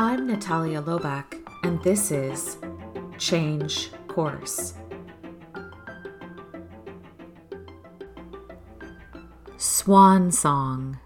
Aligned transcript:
I'm 0.00 0.28
Natalia 0.28 0.80
Lobach, 0.80 1.44
and 1.64 1.82
this 1.82 2.12
is 2.12 2.56
Change 3.18 3.90
Course. 4.06 4.74
Swan 9.56 10.30
Song. 10.30 11.00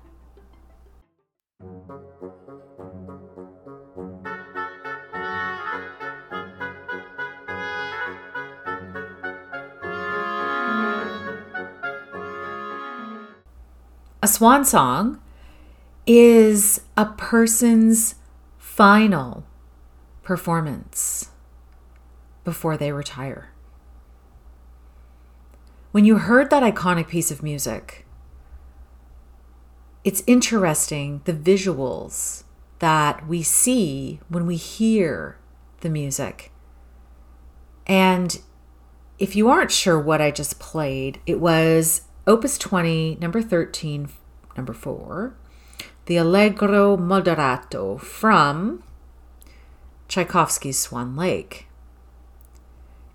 A 14.23 14.29
swan 14.29 14.67
song 14.67 15.19
is 16.07 16.83
a 16.99 17.07
person's 17.07 18.17
final 18.83 19.45
performance 20.25 21.31
before 22.43 22.77
they 22.77 22.91
retire. 22.91 23.53
When 25.93 26.05
you 26.05 26.19
heard 26.19 26.51
that 26.51 26.65
iconic 26.65 27.07
piece 27.07 27.31
of 27.31 27.45
music, 27.45 28.05
it's 30.03 30.25
interesting 30.27 31.21
the 31.27 31.33
visuals 31.33 32.43
that 32.81 33.25
we 33.29 33.45
see 33.45 34.19
when 34.29 34.47
we 34.47 34.57
hear 34.57 35.39
the 35.83 35.89
music. 35.89 36.51
And 37.87 38.41
if 39.17 39.37
you 39.37 39.49
aren't 39.49 39.71
sure 39.71 40.01
what 40.01 40.21
I 40.21 40.33
just 40.33 40.59
played, 40.59 41.21
it 41.25 41.39
was 41.39 42.09
Opus 42.27 42.59
20, 42.59 43.19
number 43.21 43.43
13, 43.43 44.09
number 44.57 44.73
4, 44.73 45.37
the 46.07 46.17
Allegro 46.17 46.97
Moderato 46.97 48.01
from 48.01 48.83
Tchaikovsky's 50.09 50.79
Swan 50.79 51.15
Lake. 51.15 51.69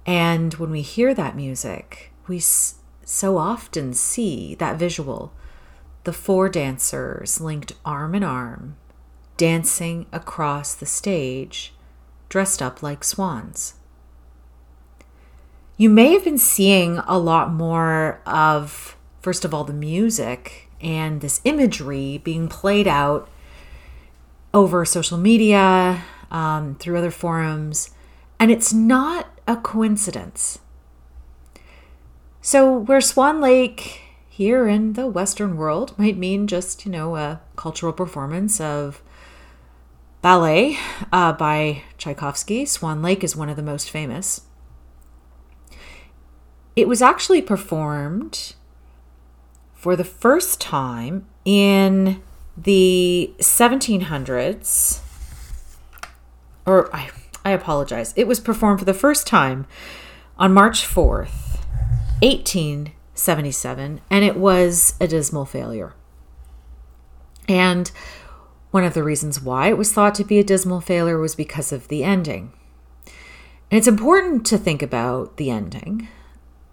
And 0.05 0.53
when 0.53 0.71
we 0.71 0.81
hear 0.81 1.13
that 1.13 1.35
music, 1.35 2.13
we 2.27 2.39
so 2.39 3.37
often 3.37 3.93
see 3.93 4.55
that 4.55 4.79
visual 4.79 5.33
the 6.05 6.13
four 6.13 6.47
dancers 6.47 7.41
linked 7.41 7.73
arm 7.83 8.15
in 8.15 8.23
arm, 8.23 8.77
dancing 9.35 10.05
across 10.13 10.73
the 10.73 10.85
stage, 10.85 11.73
dressed 12.29 12.61
up 12.61 12.81
like 12.81 13.03
swans. 13.03 13.73
You 15.75 15.89
may 15.89 16.13
have 16.13 16.23
been 16.23 16.37
seeing 16.37 16.99
a 16.99 17.19
lot 17.19 17.51
more 17.51 18.21
of, 18.25 18.95
first 19.21 19.43
of 19.43 19.53
all, 19.53 19.65
the 19.65 19.73
music 19.73 20.66
and 20.81 21.21
this 21.21 21.41
imagery 21.43 22.19
being 22.23 22.47
played 22.47 22.87
out 22.87 23.29
over 24.53 24.85
social 24.85 25.17
media, 25.17 26.03
um, 26.31 26.75
through 26.75 26.97
other 26.97 27.11
forums, 27.11 27.91
and 28.39 28.51
it's 28.51 28.73
not 28.73 29.27
a 29.47 29.55
coincidence. 29.57 30.59
So, 32.41 32.77
where 32.77 33.01
Swan 33.01 33.41
Lake 33.41 34.01
here 34.29 34.67
in 34.67 34.93
the 34.93 35.07
Western 35.07 35.57
world 35.57 35.97
might 35.97 36.17
mean 36.17 36.47
just, 36.47 36.85
you 36.85 36.91
know, 36.91 37.15
a 37.15 37.41
cultural 37.55 37.91
performance 37.91 38.61
of 38.61 39.01
ballet 40.21 40.77
uh, 41.11 41.33
by 41.33 41.83
Tchaikovsky, 41.97 42.65
Swan 42.65 43.01
Lake 43.01 43.23
is 43.23 43.35
one 43.35 43.49
of 43.49 43.55
the 43.55 43.63
most 43.63 43.89
famous. 43.89 44.41
It 46.75 46.87
was 46.87 47.01
actually 47.01 47.41
performed 47.41 48.53
for 49.77 49.95
the 49.95 50.03
first 50.03 50.59
time 50.59 51.27
in 51.45 52.21
the 52.57 53.31
1700s, 53.37 55.01
or 56.65 56.93
I, 56.93 57.11
I 57.45 57.51
apologize, 57.51 58.11
it 58.17 58.27
was 58.27 58.39
performed 58.39 58.79
for 58.79 58.85
the 58.85 58.93
first 58.95 59.27
time 59.27 59.67
on 60.39 60.51
March 60.51 60.81
4th, 60.83 61.59
1877, 62.23 64.01
and 64.09 64.25
it 64.25 64.35
was 64.35 64.95
a 64.99 65.07
dismal 65.07 65.45
failure. 65.45 65.93
And 67.47 67.91
one 68.71 68.83
of 68.83 68.95
the 68.95 69.03
reasons 69.03 69.39
why 69.39 69.67
it 69.67 69.77
was 69.77 69.93
thought 69.93 70.15
to 70.15 70.23
be 70.23 70.39
a 70.39 70.43
dismal 70.43 70.81
failure 70.81 71.19
was 71.19 71.35
because 71.35 71.71
of 71.71 71.87
the 71.87 72.03
ending. 72.03 72.51
And 73.69 73.77
it's 73.77 73.87
important 73.87 74.43
to 74.47 74.57
think 74.57 74.81
about 74.81 75.37
the 75.37 75.51
ending 75.51 76.07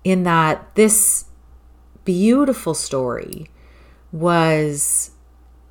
in 0.05 0.23
that 0.23 0.75
this 0.75 1.27
beautiful 2.05 2.75
story 2.75 3.51
was 4.13 5.11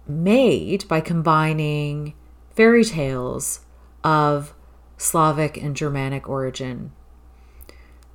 made 0.07 0.87
by 0.87 0.99
combining 0.99 2.13
fairy 2.55 2.83
tales 2.83 3.61
of 4.03 4.53
Slavic 4.97 5.57
and 5.57 5.75
Germanic 5.75 6.27
origin. 6.27 6.91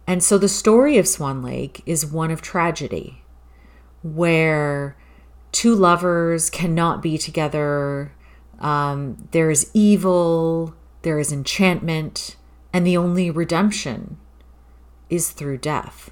And 0.07 0.23
so 0.23 0.39
the 0.39 0.49
story 0.49 0.99
of 0.99 1.09
Swan 1.09 1.43
Lake 1.43 1.83
is 1.87 2.07
one 2.07 2.31
of 2.31 2.41
tragedy, 2.41 3.23
where 4.03 4.97
two 5.53 5.75
lovers 5.75 6.51
cannot 6.51 7.03
be 7.03 7.19
together. 7.19 8.13
Um, 8.59 9.29
there 9.33 9.51
is 9.51 9.71
evil, 9.75 10.75
there 11.03 11.19
is 11.19 11.33
enchantment, 11.33 12.37
and 12.73 12.87
the 12.87 12.97
only 12.97 13.31
redemption 13.31 14.19
is 15.11 15.31
through 15.31 15.59
death 15.59 16.11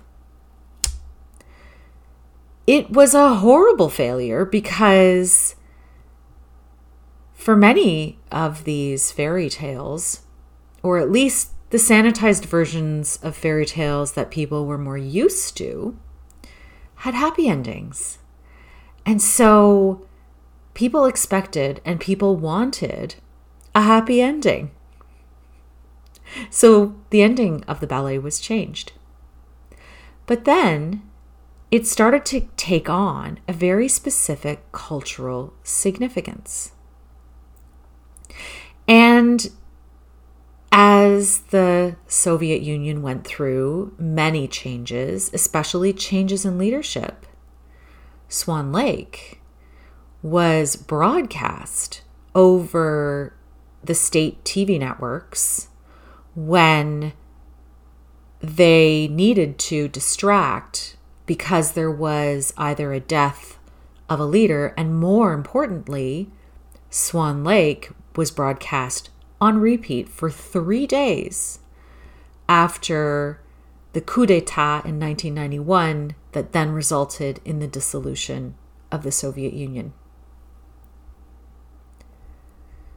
it 2.66 2.91
was 2.91 3.15
a 3.15 3.37
horrible 3.37 3.88
failure 3.88 4.44
because 4.44 5.54
for 7.32 7.54
many 7.54 8.19
of 8.32 8.65
these 8.65 9.12
fairy 9.12 9.49
tales, 9.49 10.22
or 10.82 10.99
at 10.99 11.10
least 11.10 11.53
the 11.71 11.78
sanitized 11.78 12.44
versions 12.44 13.19
of 13.22 13.37
fairy 13.37 13.66
tales 13.66 14.12
that 14.12 14.31
people 14.31 14.66
were 14.66 14.78
more 14.78 14.99
used 14.99 15.56
to, 15.56 15.97
had 16.97 17.15
happy 17.15 17.49
endings. 17.49 18.19
And 19.04 19.22
so 19.22 20.06
people 20.75 21.06
expected 21.06 21.81
and 21.84 22.00
people 22.00 22.37
wanted 22.37 23.15
a 23.75 23.83
happy 23.83 24.21
ending. 24.21 24.72
So 26.50 26.97
the 27.10 27.22
ending 27.22 27.62
of 27.69 27.78
the 27.78 27.87
ballet 27.87 28.19
was 28.19 28.41
changed. 28.41 28.93
But 30.27 30.44
then 30.44 31.06
it 31.71 31.87
started 31.87 32.25
to 32.27 32.49
take 32.56 32.88
on 32.88 33.41
a 33.49 33.53
very 33.53 33.88
specific 33.88 34.71
cultural 34.72 35.53
significance. 35.62 36.72
And 38.87 39.50
as 40.71 41.38
the 41.50 41.97
Soviet 42.06 42.62
Union 42.62 43.03
went 43.03 43.27
through 43.27 43.94
many 43.99 44.47
changes, 44.47 45.31
especially 45.32 45.93
changes 45.93 46.44
in 46.44 46.59
leadership, 46.59 47.27
Swan 48.28 48.72
Lake 48.72 49.41
was 50.22 50.77
broadcast 50.77 52.03
over 52.34 53.34
the 53.83 53.94
state 53.94 54.43
TV 54.44 54.78
networks 54.78 55.69
when 56.34 57.12
they 58.41 59.09
needed 59.09 59.59
to 59.59 59.88
distract 59.88 60.96
because 61.27 61.73
there 61.73 61.91
was 61.91 62.55
either 62.57 62.93
a 62.93 63.01
death 63.01 63.59
of 64.09 64.21
a 64.21 64.25
leader, 64.25 64.73
and 64.77 64.99
more 64.99 65.33
importantly, 65.33 66.31
Swan 66.91 67.45
Lake 67.45 67.91
was 68.15 68.31
broadcast 68.31 69.11
on 69.41 69.59
repeat 69.59 70.09
for 70.09 70.31
three 70.31 70.87
days 70.87 71.59
after 72.49 73.41
the 73.93 74.01
coup 74.01 74.27
d'etat 74.27 74.83
in 74.85 75.01
1991 75.01 76.15
that 76.33 76.53
then 76.53 76.71
resulted 76.71 77.41
in 77.45 77.59
the 77.59 77.67
dissolution 77.67 78.55
of 78.93 79.03
the 79.03 79.13
Soviet 79.13 79.53
Union. 79.53 79.93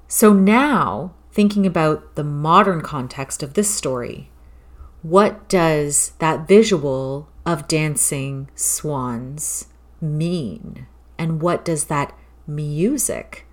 So 0.08 0.34
now, 0.34 1.14
thinking 1.32 1.66
about 1.66 2.16
the 2.16 2.24
modern 2.24 2.82
context 2.82 3.44
of 3.44 3.54
this 3.54 3.74
story, 3.74 4.30
what 5.02 5.48
does 5.48 6.14
that 6.20 6.48
visual 6.48 7.30
of 7.46 7.68
dancing 7.68 8.50
swans 8.56 9.68
mean? 10.02 10.88
And 11.18 11.42
what 11.42 11.64
does 11.64 11.86
that 11.86 12.18
music 12.46 13.46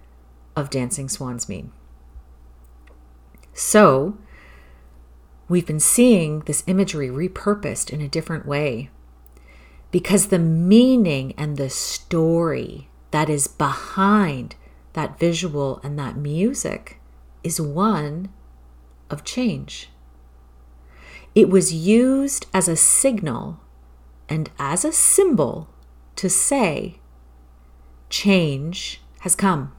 of 0.56 0.70
dancing 0.70 1.08
swans 1.08 1.48
mean? 1.48 1.72
So, 3.52 4.18
we've 5.48 5.66
been 5.66 5.80
seeing 5.80 6.40
this 6.40 6.64
imagery 6.66 7.08
repurposed 7.08 7.90
in 7.90 8.00
a 8.00 8.08
different 8.08 8.46
way 8.46 8.90
because 9.90 10.26
the 10.26 10.38
meaning 10.38 11.32
and 11.38 11.56
the 11.56 11.70
story 11.70 12.88
that 13.12 13.30
is 13.30 13.46
behind 13.46 14.56
that 14.94 15.18
visual 15.18 15.80
and 15.82 15.98
that 15.98 16.16
music 16.16 17.00
is 17.44 17.60
one 17.60 18.28
of 19.08 19.24
change. 19.24 19.90
It 21.36 21.50
was 21.50 21.72
used 21.72 22.46
as 22.54 22.66
a 22.66 22.76
signal 22.76 23.60
and 24.26 24.50
as 24.58 24.84
a 24.86 24.90
symbol 24.90 25.68
to 26.16 26.30
say, 26.30 26.98
change 28.08 29.02
has 29.20 29.36
come. 29.36 29.72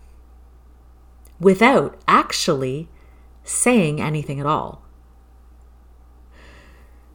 without 1.39 1.99
actually 2.07 2.89
saying 3.43 4.01
anything 4.01 4.39
at 4.39 4.45
all. 4.45 4.81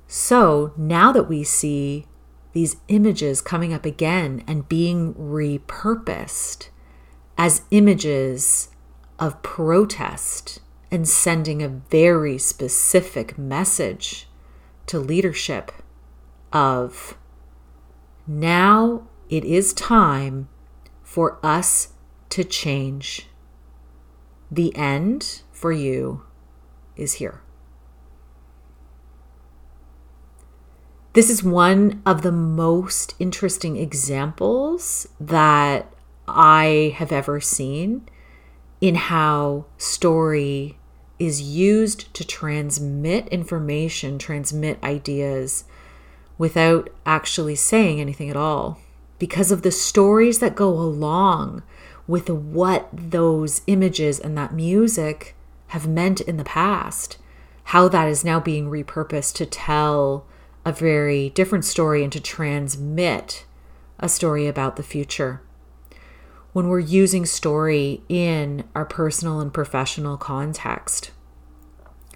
So 0.07 0.73
now 0.77 1.13
that 1.13 1.29
we 1.29 1.43
see 1.43 2.07
these 2.53 2.77
images 2.89 3.41
coming 3.41 3.73
up 3.73 3.85
again 3.87 4.45
and 4.47 4.69
being 4.69 5.15
repurposed 5.15 6.69
as 7.39 7.63
images 7.71 8.69
of 9.19 9.43
protest 9.43 10.61
and 10.91 11.09
sending 11.09 11.63
a 11.63 11.69
very 11.69 12.37
specific 12.39 13.39
message 13.39 14.29
to 14.93 14.99
leadership 14.99 15.73
of 16.53 17.17
now 18.27 19.09
it 19.31 19.43
is 19.43 19.73
time 19.73 20.51
for 21.03 21.39
us 21.43 21.95
to 22.29 22.45
change. 22.45 23.27
The 24.51 24.77
end 24.77 25.41
for 25.51 25.73
you 25.73 26.25
is 26.95 27.15
here. 27.15 27.41
This 31.15 31.31
is 31.31 31.43
one 31.43 32.03
of 32.05 32.21
the 32.21 32.31
most 32.31 33.15
interesting 33.19 33.79
examples 33.79 35.09
that 35.19 35.91
I 36.29 36.95
have 36.99 37.13
ever 37.13 37.41
seen 37.41 38.07
in 38.83 38.97
how 38.97 39.65
story 39.79 40.77
is 41.27 41.41
used 41.41 42.13
to 42.15 42.27
transmit 42.27 43.29
information, 43.29 44.19
transmit 44.19 44.83
ideas 44.83 45.65
without 46.37 46.91
actually 47.07 47.55
saying 47.55 48.01
anything 48.01 48.29
at 48.29 48.37
all. 48.37 48.79
Because 49.21 49.53
of 49.53 49.63
the 49.63 49.71
stories 49.71 50.41
that 50.41 50.57
go 50.57 50.69
along 50.69 51.63
with 52.09 52.29
what 52.29 52.89
those 52.93 53.63
images 53.69 54.19
and 54.19 54.37
that 54.37 54.53
music 54.53 55.37
have 55.69 55.87
meant 55.87 56.21
in 56.21 56.39
the 56.39 56.45
past, 56.45 57.19
how 57.65 57.87
that 57.87 58.09
is 58.09 58.25
now 58.25 58.41
being 58.41 58.69
repurposed 58.69 59.35
to 59.37 59.47
tell 59.47 60.27
a 60.65 60.73
very 60.73 61.31
different 61.31 61.65
story 61.65 62.03
and 62.03 62.13
to 62.13 62.21
transmit 62.21 63.45
a 64.01 64.09
story 64.09 64.49
about 64.49 64.75
the 64.75 64.83
future. 64.83 65.41
When 66.53 66.69
we're 66.69 66.81
using 66.81 67.25
story 67.25 68.03
in 68.11 68.65
our 68.75 68.85
personal 68.85 69.41
and 69.41 69.53
professional 69.53 70.19
context, 70.19 71.11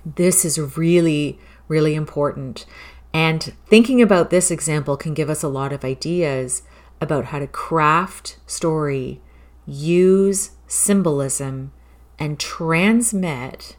this 0.04 0.44
is 0.44 0.76
really, 0.76 1.38
really 1.68 1.94
important. 1.94 2.66
And 3.14 3.54
thinking 3.66 4.02
about 4.02 4.28
this 4.28 4.50
example 4.50 4.98
can 4.98 5.14
give 5.14 5.30
us 5.30 5.42
a 5.42 5.48
lot 5.48 5.72
of 5.72 5.86
ideas 5.86 6.62
about 7.00 7.26
how 7.26 7.38
to 7.38 7.46
craft 7.46 8.38
story, 8.46 9.22
use 9.64 10.50
symbolism, 10.66 11.72
and 12.18 12.38
transmit 12.38 13.76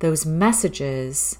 those 0.00 0.26
messages 0.26 1.38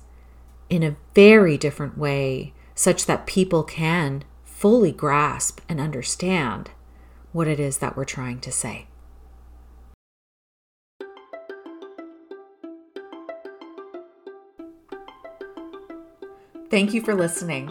in 0.69 0.85
a 0.85 0.97
very 1.17 1.59
different 1.59 1.99
way 1.99 2.53
such 2.77 3.07
that 3.07 3.27
people 3.27 3.65
can 3.65 4.23
fully 4.45 4.93
grasp 4.93 5.61
and 5.69 5.81
understand 5.81 6.71
what 7.33 7.49
it 7.49 7.61
is 7.61 7.79
that 7.79 7.97
we're 7.97 8.05
trying 8.05 8.41
to 8.41 8.53
say. 8.53 8.87
Thank 16.71 16.95
you 16.95 17.03
for 17.03 17.15
listening. 17.15 17.71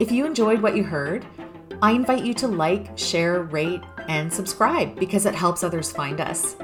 If 0.00 0.10
you 0.10 0.26
enjoyed 0.26 0.60
what 0.60 0.76
you 0.76 0.82
heard, 0.82 1.24
I 1.80 1.92
invite 1.92 2.24
you 2.24 2.34
to 2.34 2.48
like, 2.48 2.98
share, 2.98 3.42
rate, 3.42 3.82
and 4.08 4.32
subscribe 4.32 4.98
because 4.98 5.26
it 5.26 5.34
helps 5.34 5.62
others 5.62 5.92
find 5.92 6.20
us. 6.20 6.56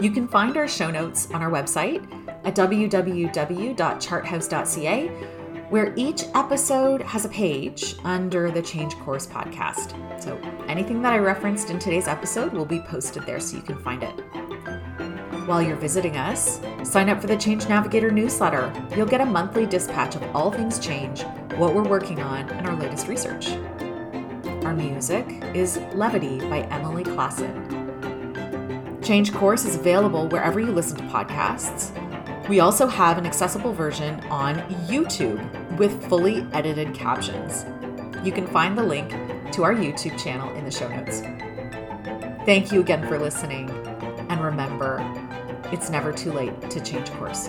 You 0.00 0.10
can 0.10 0.28
find 0.28 0.58
our 0.58 0.68
show 0.68 0.90
notes 0.90 1.30
on 1.30 1.40
our 1.40 1.50
website 1.50 2.06
at 2.44 2.54
www.charthouse.ca 2.54 5.10
where 5.70 5.92
each 5.96 6.24
episode 6.34 7.00
has 7.02 7.24
a 7.24 7.28
page 7.28 7.96
under 8.04 8.50
the 8.50 8.62
Change 8.62 8.94
Course 8.98 9.26
podcast. 9.26 9.92
So 10.22 10.36
anything 10.68 11.02
that 11.02 11.12
I 11.12 11.18
referenced 11.18 11.70
in 11.70 11.78
today's 11.78 12.08
episode 12.08 12.52
will 12.52 12.66
be 12.66 12.80
posted 12.80 13.24
there 13.24 13.40
so 13.40 13.56
you 13.56 13.62
can 13.62 13.78
find 13.78 14.02
it. 14.02 14.12
While 15.46 15.62
you're 15.62 15.76
visiting 15.76 16.16
us, 16.16 16.60
sign 16.82 17.08
up 17.08 17.20
for 17.20 17.26
the 17.26 17.36
Change 17.36 17.68
Navigator 17.68 18.10
newsletter. 18.10 18.72
You'll 18.96 19.06
get 19.06 19.20
a 19.20 19.26
monthly 19.26 19.66
dispatch 19.66 20.16
of 20.16 20.22
all 20.34 20.50
things 20.50 20.78
change, 20.78 21.22
what 21.56 21.74
we're 21.74 21.88
working 21.88 22.20
on, 22.20 22.48
and 22.50 22.66
our 22.66 22.76
latest 22.76 23.08
research. 23.08 23.50
Our 24.64 24.74
music 24.74 25.26
is 25.54 25.78
Levity 25.94 26.38
by 26.40 26.60
Emily 26.70 27.04
Klassen. 27.04 27.84
Change 29.04 29.34
Course 29.34 29.66
is 29.66 29.76
available 29.76 30.28
wherever 30.28 30.60
you 30.60 30.72
listen 30.72 30.96
to 30.96 31.04
podcasts. 31.04 31.92
We 32.48 32.60
also 32.60 32.86
have 32.86 33.16
an 33.16 33.24
accessible 33.24 33.72
version 33.72 34.20
on 34.24 34.56
YouTube 34.86 35.78
with 35.78 36.08
fully 36.10 36.46
edited 36.52 36.92
captions. 36.92 37.64
You 38.22 38.32
can 38.32 38.46
find 38.46 38.76
the 38.76 38.82
link 38.82 39.10
to 39.52 39.64
our 39.64 39.74
YouTube 39.74 40.22
channel 40.22 40.54
in 40.54 40.66
the 40.66 40.70
show 40.70 40.86
notes. 40.88 41.20
Thank 42.44 42.70
you 42.70 42.80
again 42.80 43.08
for 43.08 43.18
listening, 43.18 43.70
and 44.28 44.44
remember, 44.44 44.98
it's 45.72 45.88
never 45.88 46.12
too 46.12 46.32
late 46.32 46.70
to 46.70 46.80
change 46.80 47.10
course. 47.12 47.48